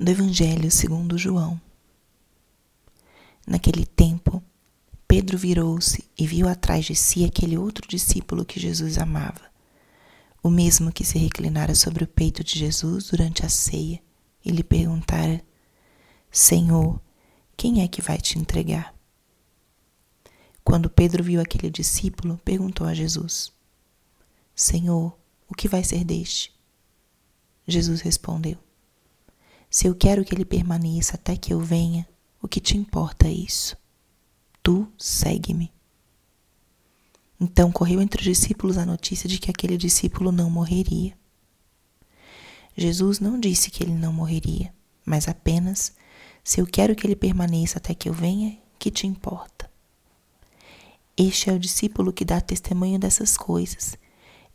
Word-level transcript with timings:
do 0.00 0.10
Evangelho 0.10 0.70
segundo 0.70 1.18
João. 1.18 1.60
Naquele 3.46 3.84
tempo, 3.84 4.42
Pedro 5.06 5.36
virou-se 5.36 6.08
e 6.16 6.26
viu 6.26 6.48
atrás 6.48 6.86
de 6.86 6.94
si 6.94 7.22
aquele 7.22 7.58
outro 7.58 7.86
discípulo 7.86 8.46
que 8.46 8.58
Jesus 8.58 8.96
amava, 8.96 9.42
o 10.42 10.48
mesmo 10.48 10.90
que 10.90 11.04
se 11.04 11.18
reclinara 11.18 11.74
sobre 11.74 12.02
o 12.02 12.08
peito 12.08 12.42
de 12.42 12.58
Jesus 12.58 13.10
durante 13.10 13.44
a 13.44 13.50
ceia 13.50 14.00
e 14.42 14.50
lhe 14.50 14.64
perguntara: 14.64 15.44
Senhor, 16.30 16.98
quem 17.54 17.82
é 17.82 17.88
que 17.88 18.00
vai 18.00 18.16
te 18.16 18.38
entregar? 18.38 18.94
Quando 20.64 20.88
Pedro 20.88 21.22
viu 21.22 21.42
aquele 21.42 21.68
discípulo, 21.68 22.40
perguntou 22.42 22.86
a 22.86 22.94
Jesus: 22.94 23.52
Senhor, 24.54 25.14
o 25.46 25.54
que 25.54 25.68
vai 25.68 25.84
ser 25.84 26.04
deste? 26.04 26.58
Jesus 27.68 28.00
respondeu: 28.00 28.69
se 29.70 29.86
eu 29.86 29.94
quero 29.94 30.24
que 30.24 30.34
ele 30.34 30.44
permaneça 30.44 31.14
até 31.14 31.36
que 31.36 31.54
eu 31.54 31.60
venha, 31.60 32.06
o 32.42 32.48
que 32.48 32.60
te 32.60 32.76
importa 32.76 33.28
é 33.28 33.32
isso? 33.32 33.76
Tu 34.60 34.86
segue-me. 34.98 35.72
Então 37.40 37.70
correu 37.70 38.02
entre 38.02 38.18
os 38.18 38.24
discípulos 38.24 38.76
a 38.76 38.84
notícia 38.84 39.28
de 39.28 39.38
que 39.38 39.48
aquele 39.48 39.76
discípulo 39.76 40.32
não 40.32 40.50
morreria. 40.50 41.16
Jesus 42.76 43.20
não 43.20 43.38
disse 43.38 43.70
que 43.70 43.84
ele 43.84 43.94
não 43.94 44.12
morreria, 44.12 44.74
mas 45.06 45.28
apenas: 45.28 45.94
se 46.42 46.60
eu 46.60 46.66
quero 46.66 46.96
que 46.96 47.06
ele 47.06 47.16
permaneça 47.16 47.78
até 47.78 47.94
que 47.94 48.08
eu 48.08 48.12
venha, 48.12 48.58
que 48.76 48.90
te 48.90 49.06
importa? 49.06 49.70
Este 51.16 51.48
é 51.48 51.52
o 51.52 51.58
discípulo 51.58 52.12
que 52.12 52.24
dá 52.24 52.40
testemunho 52.40 52.98
dessas 52.98 53.36
coisas 53.36 53.96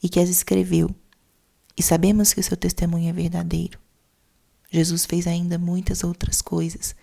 e 0.03 0.09
que 0.09 0.20
as 0.20 0.30
escreveu, 0.30 0.94
e 1.77 1.81
sabemos 1.81 2.34
que 2.34 2.39
o 2.41 2.44
seu 2.44 2.58
testemunho 2.58 3.09
é 3.09 3.13
verdadeiro. 3.13 3.84
Jesus 4.75 5.05
fez 5.05 5.25
ainda 5.25 5.57
muitas 5.57 6.03
outras 6.03 6.41
coisas, 6.41 6.93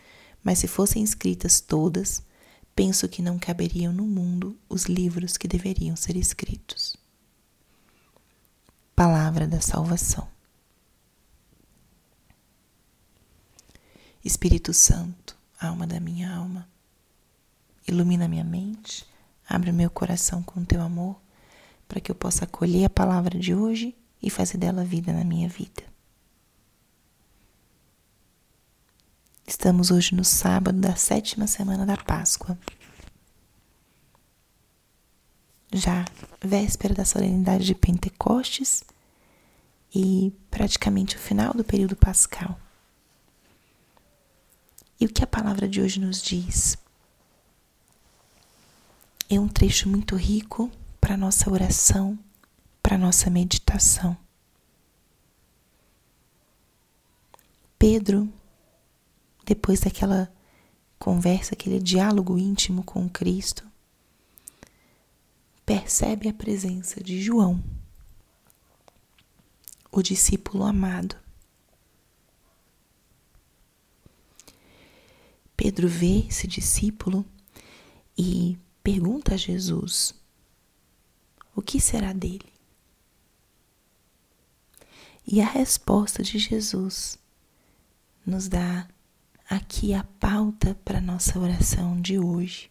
mas 0.45 0.59
se 0.59 0.69
fossem 0.69 1.03
escritas 1.03 1.59
todas, 1.59 2.23
penso 2.77 3.09
que 3.09 3.23
não 3.23 3.39
caberiam 3.39 3.91
no 3.95 4.05
mundo 4.05 4.59
os 4.69 4.85
livros 4.85 5.39
que 5.39 5.49
deveriam 5.49 5.97
ser 5.97 6.15
escritos. 6.15 6.95
Palavra 8.95 9.49
da 9.49 9.59
Salvação. 9.59 10.29
Espírito 14.23 14.75
Santo, 14.75 15.35
alma 15.59 15.87
da 15.87 15.99
minha 15.99 16.31
alma, 16.31 16.69
ilumina 17.89 18.29
minha 18.29 18.45
mente, 18.45 19.07
abre 19.49 19.73
meu 19.73 19.89
coração 19.89 20.43
com 20.43 20.63
teu 20.63 20.83
amor, 20.83 21.19
para 21.89 22.03
que 22.03 22.11
eu 22.11 22.15
possa 22.15 22.45
acolher 22.45 22.85
a 22.85 22.91
palavra 22.91 23.39
de 23.39 23.55
hoje 23.55 23.97
e 24.23 24.29
fazer 24.29 24.59
dela 24.59 24.85
vida 24.85 25.11
na 25.11 25.25
minha 25.25 25.49
vida. 25.49 25.92
Estamos 29.53 29.91
hoje 29.91 30.15
no 30.15 30.25
sábado 30.25 30.81
da 30.81 30.97
sétima 30.97 31.47
semana 31.47 31.85
da 31.85 31.95
Páscoa. 31.95 32.59
Já 35.71 36.07
véspera 36.43 36.95
da 36.95 37.05
solenidade 37.05 37.67
de 37.67 37.75
Pentecostes 37.75 38.83
e 39.95 40.33
praticamente 40.51 41.17
o 41.17 41.19
final 41.19 41.53
do 41.53 41.63
período 41.63 41.95
pascal. 41.95 42.59
E 44.99 45.05
o 45.05 45.11
que 45.11 45.23
a 45.23 45.27
palavra 45.27 45.69
de 45.69 45.83
hoje 45.83 46.01
nos 46.01 46.23
diz? 46.23 46.79
É 49.29 49.39
um 49.39 49.49
trecho 49.49 49.87
muito 49.87 50.17
rico 50.17 50.73
para 50.99 51.15
nossa 51.15 51.51
oração, 51.51 52.19
para 52.83 52.97
nossa 52.97 53.29
meditação. 53.29 54.17
Pedro 57.79 58.33
depois 59.45 59.81
daquela 59.81 60.33
conversa, 60.99 61.55
aquele 61.55 61.81
diálogo 61.81 62.39
íntimo 62.39 62.85
com 62.85 63.09
Cristo, 63.09 63.67
percebe 65.67 66.29
a 66.29 66.35
presença 66.35 67.03
de 67.03 67.21
João, 67.21 67.63
o 69.91 70.03
discípulo 70.03 70.65
amado. 70.65 71.17
Pedro 75.57 75.89
vê 75.89 76.27
esse 76.29 76.47
discípulo 76.47 77.25
e 78.17 78.59
pergunta 78.83 79.35
a 79.35 79.37
Jesus: 79.37 80.15
O 81.55 81.63
que 81.63 81.81
será 81.81 82.13
dele? 82.13 82.53
E 85.27 85.41
a 85.41 85.47
resposta 85.47 86.23
de 86.23 86.39
Jesus 86.39 87.17
nos 88.27 88.49
dá 88.49 88.89
aqui 89.55 89.93
a 89.93 90.03
pauta 90.03 90.75
para 90.83 90.99
nossa 90.99 91.39
oração 91.39 92.01
de 92.01 92.19
hoje. 92.19 92.71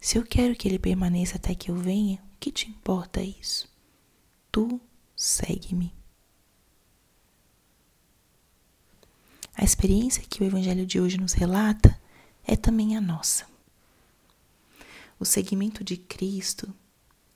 Se 0.00 0.16
eu 0.16 0.24
quero 0.24 0.54
que 0.54 0.68
ele 0.68 0.78
permaneça 0.78 1.36
até 1.36 1.52
que 1.52 1.68
eu 1.68 1.74
venha, 1.74 2.22
o 2.34 2.38
que 2.38 2.52
te 2.52 2.70
importa 2.70 3.20
isso? 3.20 3.68
Tu 4.52 4.80
segue-me. 5.16 5.92
A 9.52 9.64
experiência 9.64 10.22
que 10.22 10.44
o 10.44 10.46
Evangelho 10.46 10.86
de 10.86 11.00
hoje 11.00 11.18
nos 11.18 11.32
relata 11.32 12.00
é 12.44 12.54
também 12.54 12.96
a 12.96 13.00
nossa. 13.00 13.46
O 15.18 15.24
seguimento 15.24 15.82
de 15.82 15.96
Cristo 15.96 16.72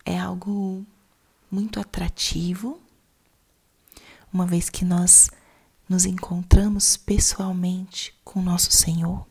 é 0.04 0.16
algo 0.16 0.86
muito 1.50 1.80
atrativo, 1.80 2.80
uma 4.32 4.46
vez 4.46 4.70
que 4.70 4.84
nós 4.84 5.28
nos 5.88 6.04
encontramos 6.04 6.96
pessoalmente 6.96 8.14
com 8.24 8.40
nosso 8.40 8.72
Senhor, 8.72 9.26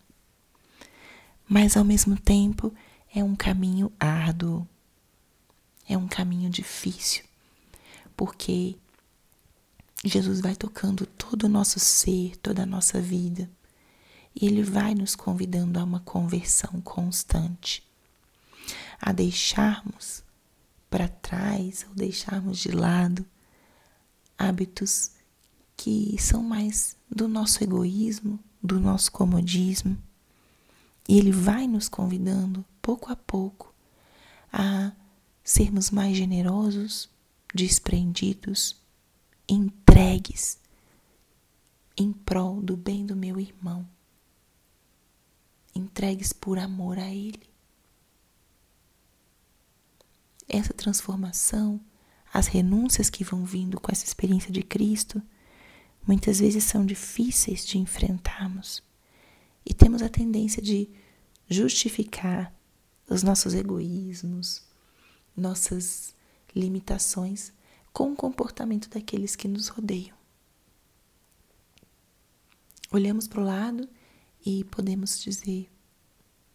mas 1.47 1.75
ao 1.75 1.83
mesmo 1.83 2.19
tempo 2.19 2.73
é 3.13 3.23
um 3.23 3.35
caminho 3.35 3.91
árduo, 3.99 4.67
é 5.87 5.97
um 5.97 6.07
caminho 6.07 6.49
difícil, 6.49 7.23
porque 8.15 8.77
Jesus 10.03 10.39
vai 10.41 10.55
tocando 10.55 11.05
todo 11.05 11.43
o 11.43 11.49
nosso 11.49 11.79
ser, 11.79 12.37
toda 12.37 12.63
a 12.63 12.65
nossa 12.65 13.01
vida, 13.01 13.49
e 14.33 14.45
Ele 14.45 14.63
vai 14.63 14.95
nos 14.95 15.15
convidando 15.15 15.79
a 15.79 15.83
uma 15.83 15.99
conversão 15.99 16.79
constante, 16.81 17.83
a 18.99 19.11
deixarmos 19.11 20.23
para 20.89 21.07
trás 21.07 21.85
ou 21.89 21.95
deixarmos 21.95 22.59
de 22.59 22.71
lado 22.71 23.25
hábitos 24.37 25.11
que 25.81 26.15
são 26.19 26.43
mais 26.43 26.95
do 27.09 27.27
nosso 27.27 27.63
egoísmo, 27.63 28.39
do 28.61 28.79
nosso 28.79 29.11
comodismo. 29.11 29.97
E 31.09 31.17
ele 31.17 31.31
vai 31.31 31.65
nos 31.65 31.89
convidando, 31.89 32.63
pouco 32.79 33.11
a 33.11 33.15
pouco, 33.15 33.73
a 34.53 34.91
sermos 35.43 35.89
mais 35.89 36.15
generosos, 36.15 37.09
desprendidos, 37.51 38.79
entregues 39.49 40.59
em 41.97 42.13
prol 42.13 42.61
do 42.61 42.77
bem 42.77 43.03
do 43.03 43.15
meu 43.15 43.39
irmão, 43.39 43.89
entregues 45.73 46.31
por 46.31 46.59
amor 46.59 46.99
a 46.99 47.09
Ele. 47.09 47.49
Essa 50.47 50.75
transformação, 50.75 51.81
as 52.31 52.45
renúncias 52.45 53.09
que 53.09 53.23
vão 53.23 53.43
vindo 53.43 53.81
com 53.81 53.91
essa 53.91 54.05
experiência 54.05 54.51
de 54.51 54.61
Cristo, 54.61 55.19
muitas 56.05 56.39
vezes 56.39 56.63
são 56.63 56.85
difíceis 56.85 57.65
de 57.65 57.77
enfrentarmos 57.77 58.83
e 59.65 59.73
temos 59.73 60.01
a 60.01 60.09
tendência 60.09 60.61
de 60.61 60.89
justificar 61.49 62.53
os 63.09 63.23
nossos 63.23 63.53
egoísmos, 63.53 64.63
nossas 65.35 66.15
limitações 66.55 67.53
com 67.93 68.11
o 68.11 68.15
comportamento 68.15 68.89
daqueles 68.89 69.35
que 69.35 69.47
nos 69.47 69.67
rodeiam. 69.67 70.15
Olhamos 72.91 73.27
para 73.27 73.41
o 73.41 73.45
lado 73.45 73.87
e 74.45 74.63
podemos 74.65 75.21
dizer: 75.21 75.69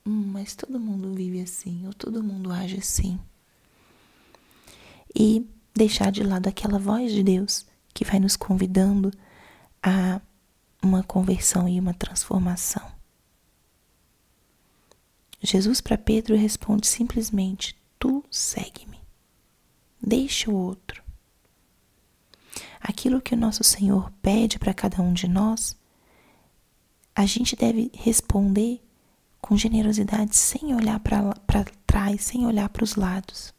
hum, 0.05 0.25
mas 0.33 0.55
todo 0.55 0.81
mundo 0.81 1.15
vive 1.15 1.41
assim, 1.41 1.87
ou 1.87 1.95
todo 1.95 2.23
mundo 2.23 2.53
age 2.53 2.79
assim. 2.79 3.19
E 5.15 5.47
deixar 5.75 6.11
de 6.11 6.23
lado 6.23 6.47
aquela 6.47 6.79
voz 6.79 7.13
de 7.13 7.23
Deus 7.23 7.67
que 7.95 8.05
vai 8.05 8.19
nos 8.19 8.37
convidando 8.37 9.11
a 9.87 10.21
uma 10.83 11.05
conversão 11.05 11.69
e 11.69 11.79
uma 11.79 11.95
transformação. 11.95 12.91
Jesus 15.41 15.81
para 15.81 15.97
Pedro 15.97 16.35
responde 16.35 16.89
simplesmente: 16.89 17.77
Tu 17.97 18.25
segue-me. 18.29 19.01
Deixa 20.03 20.51
o 20.51 20.57
outro. 20.57 21.05
Aquilo 22.81 23.21
que 23.21 23.35
o 23.35 23.39
nosso 23.39 23.63
Senhor 23.63 24.11
pede 24.21 24.59
para 24.59 24.75
cada 24.75 25.01
um 25.01 25.13
de 25.13 25.29
nós, 25.29 25.77
a 27.15 27.25
gente 27.25 27.55
deve 27.55 27.91
responder 27.95 28.83
com 29.41 29.57
generosidade, 29.57 30.35
sem 30.35 30.75
olhar 30.75 30.99
para 30.99 31.65
trás, 31.87 32.25
sem 32.25 32.45
olhar 32.45 32.69
para 32.69 32.83
os 32.83 32.97
lados. 32.97 33.55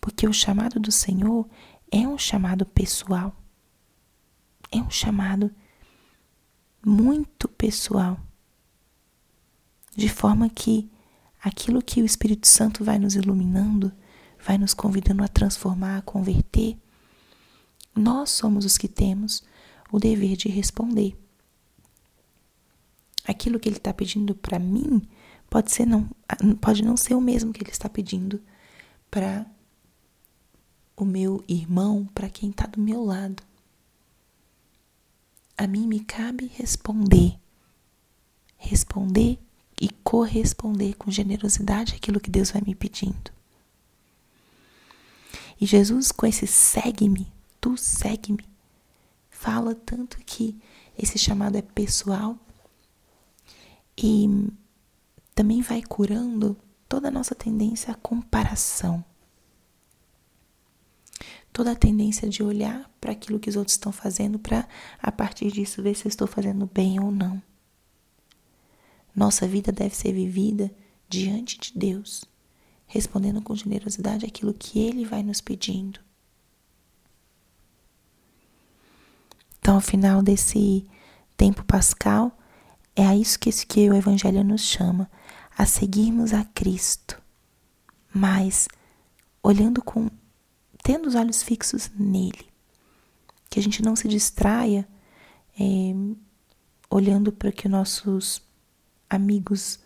Porque 0.00 0.26
o 0.26 0.32
chamado 0.32 0.80
do 0.80 0.90
Senhor 0.90 1.48
é 1.92 2.08
um 2.08 2.18
chamado 2.18 2.66
pessoal 2.66 3.32
é 4.70 4.78
um 4.78 4.90
chamado 4.90 5.50
muito 6.84 7.48
pessoal, 7.48 8.18
de 9.94 10.08
forma 10.08 10.48
que 10.48 10.90
aquilo 11.42 11.82
que 11.82 12.02
o 12.02 12.04
Espírito 12.04 12.46
Santo 12.46 12.84
vai 12.84 12.98
nos 12.98 13.14
iluminando, 13.14 13.92
vai 14.44 14.58
nos 14.58 14.74
convidando 14.74 15.24
a 15.24 15.28
transformar, 15.28 15.98
a 15.98 16.02
converter, 16.02 16.76
nós 17.94 18.30
somos 18.30 18.64
os 18.64 18.76
que 18.76 18.88
temos 18.88 19.42
o 19.90 19.98
dever 19.98 20.36
de 20.36 20.48
responder. 20.48 21.16
Aquilo 23.26 23.58
que 23.58 23.68
ele 23.68 23.78
está 23.78 23.92
pedindo 23.92 24.34
para 24.34 24.58
mim 24.58 25.02
pode 25.48 25.72
ser 25.72 25.86
não, 25.86 26.08
pode 26.60 26.84
não 26.84 26.96
ser 26.96 27.14
o 27.14 27.20
mesmo 27.20 27.52
que 27.52 27.62
ele 27.62 27.70
está 27.70 27.88
pedindo 27.88 28.40
para 29.10 29.46
o 30.96 31.04
meu 31.04 31.42
irmão, 31.48 32.08
para 32.14 32.28
quem 32.28 32.50
está 32.50 32.66
do 32.66 32.80
meu 32.80 33.02
lado. 33.02 33.42
A 35.58 35.66
mim 35.66 35.86
me 35.86 36.00
cabe 36.00 36.50
responder, 36.54 37.38
responder 38.56 39.38
e 39.80 39.88
corresponder 40.04 40.94
com 40.94 41.10
generosidade 41.10 41.94
aquilo 41.94 42.20
que 42.20 42.30
Deus 42.30 42.50
vai 42.50 42.62
me 42.64 42.74
pedindo. 42.74 43.30
E 45.58 45.64
Jesus, 45.64 46.12
com 46.12 46.26
esse 46.26 46.46
segue-me, 46.46 47.32
tu 47.60 47.76
segue-me, 47.76 48.44
fala 49.30 49.74
tanto 49.74 50.18
que 50.18 50.56
esse 50.98 51.18
chamado 51.18 51.56
é 51.56 51.62
pessoal 51.62 52.38
e 53.96 54.50
também 55.34 55.62
vai 55.62 55.82
curando 55.82 56.56
toda 56.88 57.08
a 57.08 57.10
nossa 57.10 57.34
tendência 57.34 57.92
à 57.92 57.94
comparação. 57.94 59.02
Toda 61.56 61.72
a 61.72 61.74
tendência 61.74 62.28
de 62.28 62.42
olhar 62.42 62.86
para 63.00 63.12
aquilo 63.12 63.40
que 63.40 63.48
os 63.48 63.56
outros 63.56 63.76
estão 63.76 63.90
fazendo 63.90 64.38
para, 64.38 64.68
a 65.00 65.10
partir 65.10 65.50
disso, 65.50 65.82
ver 65.82 65.94
se 65.94 66.04
eu 66.04 66.10
estou 66.10 66.26
fazendo 66.26 66.66
bem 66.66 67.00
ou 67.00 67.10
não. 67.10 67.42
Nossa 69.14 69.48
vida 69.48 69.72
deve 69.72 69.96
ser 69.96 70.12
vivida 70.12 70.70
diante 71.08 71.58
de 71.58 71.72
Deus, 71.78 72.26
respondendo 72.86 73.40
com 73.40 73.56
generosidade 73.56 74.26
aquilo 74.26 74.52
que 74.52 74.80
Ele 74.80 75.06
vai 75.06 75.22
nos 75.22 75.40
pedindo. 75.40 75.98
Então, 79.58 79.76
ao 79.76 79.80
final 79.80 80.22
desse 80.22 80.86
tempo 81.38 81.64
pascal, 81.64 82.38
é 82.94 83.06
a 83.06 83.16
isso 83.16 83.38
que, 83.38 83.50
que 83.64 83.88
o 83.88 83.94
Evangelho 83.94 84.44
nos 84.44 84.60
chama, 84.60 85.10
a 85.56 85.64
seguirmos 85.64 86.34
a 86.34 86.44
Cristo, 86.44 87.18
mas 88.12 88.68
olhando 89.42 89.82
com, 89.82 90.10
tendo 90.86 91.08
os 91.08 91.16
olhos 91.16 91.42
fixos 91.42 91.90
nele, 91.98 92.46
que 93.50 93.58
a 93.58 93.62
gente 93.62 93.82
não 93.82 93.96
se 93.96 94.06
distraia 94.06 94.86
é, 95.58 95.92
olhando 96.88 97.32
para 97.32 97.50
que 97.50 97.68
nossos 97.68 98.40
amigos, 99.10 99.80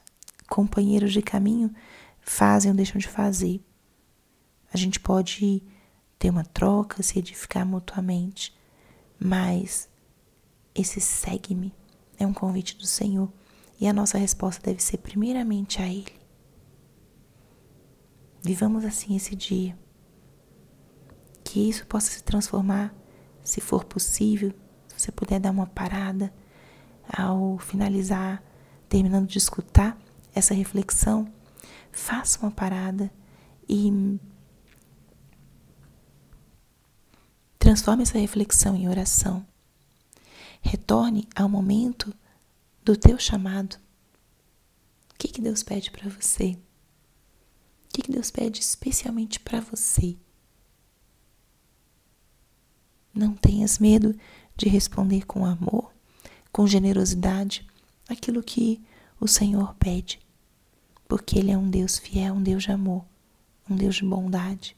companheiros 0.46 1.14
de 1.14 1.22
caminho 1.22 1.74
fazem 2.20 2.70
ou 2.70 2.76
deixam 2.76 2.98
de 2.98 3.08
fazer. 3.08 3.64
A 4.70 4.76
gente 4.76 5.00
pode 5.00 5.62
ter 6.18 6.28
uma 6.28 6.44
troca, 6.44 7.02
se 7.02 7.18
edificar 7.18 7.64
mutuamente, 7.64 8.54
mas 9.18 9.88
esse 10.74 11.00
segue-me 11.00 11.72
é 12.18 12.26
um 12.26 12.34
convite 12.34 12.76
do 12.76 12.86
Senhor 12.86 13.32
e 13.80 13.88
a 13.88 13.92
nossa 13.94 14.18
resposta 14.18 14.62
deve 14.62 14.82
ser 14.82 14.98
primeiramente 14.98 15.80
a 15.80 15.88
Ele. 15.88 16.12
Vivamos 18.42 18.84
assim 18.84 19.16
esse 19.16 19.34
dia. 19.34 19.74
Que 21.50 21.68
isso 21.68 21.84
possa 21.84 22.12
se 22.12 22.22
transformar, 22.22 22.94
se 23.42 23.60
for 23.60 23.82
possível, 23.82 24.54
se 24.86 25.00
você 25.00 25.10
puder 25.10 25.40
dar 25.40 25.50
uma 25.50 25.66
parada 25.66 26.32
ao 27.12 27.58
finalizar 27.58 28.40
terminando 28.88 29.26
de 29.26 29.38
escutar 29.38 29.98
essa 30.32 30.54
reflexão, 30.54 31.26
faça 31.90 32.38
uma 32.38 32.52
parada 32.52 33.12
e 33.68 34.20
transforme 37.58 38.04
essa 38.04 38.16
reflexão 38.16 38.76
em 38.76 38.88
oração. 38.88 39.44
Retorne 40.62 41.28
ao 41.34 41.48
momento 41.48 42.14
do 42.84 42.96
teu 42.96 43.18
chamado. 43.18 43.74
O 45.12 45.18
que, 45.18 45.26
que 45.26 45.40
Deus 45.40 45.64
pede 45.64 45.90
para 45.90 46.08
você? 46.08 46.56
O 47.86 47.88
que, 47.92 48.02
que 48.02 48.12
Deus 48.12 48.30
pede 48.30 48.60
especialmente 48.60 49.40
para 49.40 49.60
você? 49.60 50.16
Não 53.14 53.34
tenhas 53.34 53.78
medo 53.78 54.14
de 54.56 54.68
responder 54.68 55.26
com 55.26 55.44
amor, 55.44 55.92
com 56.52 56.66
generosidade, 56.66 57.66
aquilo 58.08 58.42
que 58.42 58.80
o 59.20 59.26
Senhor 59.26 59.74
pede, 59.74 60.20
porque 61.08 61.38
Ele 61.38 61.50
é 61.50 61.58
um 61.58 61.68
Deus 61.68 61.98
fiel, 61.98 62.34
um 62.34 62.42
Deus 62.42 62.62
de 62.62 62.72
amor, 62.72 63.04
um 63.68 63.76
Deus 63.76 63.96
de 63.96 64.04
bondade, 64.04 64.76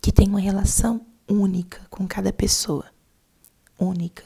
que 0.00 0.12
tem 0.12 0.28
uma 0.28 0.40
relação 0.40 1.04
única 1.28 1.84
com 1.90 2.06
cada 2.06 2.32
pessoa, 2.32 2.86
única. 3.78 4.24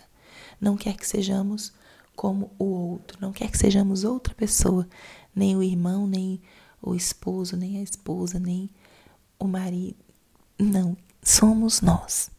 Não 0.61 0.77
quer 0.77 0.95
que 0.97 1.07
sejamos 1.07 1.73
como 2.15 2.51
o 2.59 2.65
outro, 2.65 3.19
não 3.21 3.33
quer 3.33 3.51
que 3.51 3.57
sejamos 3.57 4.05
outra 4.05 4.35
pessoa, 4.35 4.87
nem 5.35 5.57
o 5.57 5.63
irmão, 5.63 6.07
nem 6.07 6.41
o 6.83 6.95
esposo, 6.95 7.57
nem 7.57 7.79
a 7.79 7.83
esposa, 7.83 8.39
nem 8.39 8.69
o 9.39 9.47
marido. 9.47 10.10
Não, 10.61 10.95
somos 11.23 11.81
nós. 11.81 12.31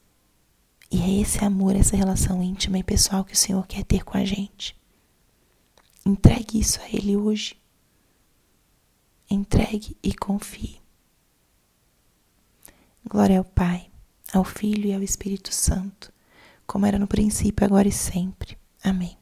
E 0.92 1.02
é 1.02 1.22
esse 1.22 1.44
amor, 1.44 1.76
essa 1.76 1.96
relação 1.96 2.44
íntima 2.44 2.78
e 2.78 2.84
pessoal 2.84 3.26
que 3.26 3.34
o 3.34 3.38
Senhor 3.38 3.66
quer 3.66 3.84
ter 3.84 4.04
com 4.04 4.16
a 4.16 4.24
gente. 4.24 4.80
Entregue 6.06 6.60
isso 6.60 6.80
a 6.82 6.88
Ele 6.88 7.18
hoje. 7.18 7.60
Entregue 9.28 9.98
e 10.04 10.14
confie. 10.14 10.80
Glória 13.10 13.40
ao 13.40 13.44
Pai, 13.44 13.90
ao 14.32 14.44
Filho 14.44 14.86
e 14.86 14.94
ao 14.94 15.02
Espírito 15.02 15.52
Santo, 15.52 16.14
como 16.68 16.86
era 16.86 17.00
no 17.00 17.08
princípio, 17.08 17.66
agora 17.66 17.88
e 17.88 17.92
sempre. 17.92 18.56
Amém. 18.84 19.18